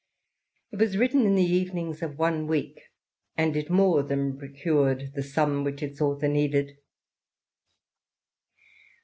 It 0.71 0.79
was 0.79 0.97
written 0.97 1.27
in 1.27 1.35
the 1.35 1.43
evenings 1.43 2.01
of 2.01 2.17
one 2.17 2.47
week, 2.47 2.81
and 3.37 3.55
it 3.55 3.69
more 3.69 4.01
than 4.01 4.35
procured 4.35 5.11
the 5.13 5.21
sum 5.21 5.63
which 5.63 5.83
its 5.83 6.01
author 6.01 6.27
needed. 6.27 6.75